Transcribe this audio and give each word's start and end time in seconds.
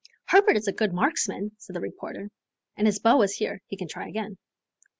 "Herbert 0.29 0.57
is 0.57 0.67
a 0.67 0.71
good 0.71 0.93
marksman," 0.95 1.51
said 1.59 1.75
the 1.75 1.79
reporter, 1.79 2.31
"and 2.75 2.87
his 2.87 2.97
bow 2.97 3.21
is 3.21 3.35
here. 3.35 3.61
He 3.67 3.77
can 3.77 3.87
try 3.87 4.07
again." 4.07 4.35